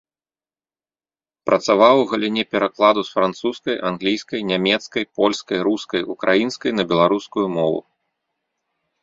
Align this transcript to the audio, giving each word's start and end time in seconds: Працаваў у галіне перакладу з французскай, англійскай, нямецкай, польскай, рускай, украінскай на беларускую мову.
Працаваў 1.49 1.95
у 2.03 2.07
галіне 2.13 2.43
перакладу 2.53 3.03
з 3.09 3.17
французскай, 3.17 3.75
англійскай, 3.91 4.39
нямецкай, 4.53 5.03
польскай, 5.21 5.59
рускай, 5.69 6.01
украінскай 6.17 6.71
на 6.81 6.89
беларускую 6.95 7.47
мову. 7.61 7.79